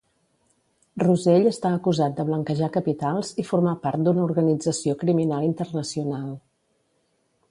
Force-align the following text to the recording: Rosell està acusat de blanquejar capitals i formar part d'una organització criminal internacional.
Rosell 1.01 1.49
està 1.49 1.73
acusat 1.79 2.15
de 2.19 2.25
blanquejar 2.29 2.69
capitals 2.79 3.29
i 3.43 3.45
formar 3.51 3.75
part 3.85 4.07
d'una 4.07 4.25
organització 4.29 4.97
criminal 5.05 5.47
internacional. 5.51 6.35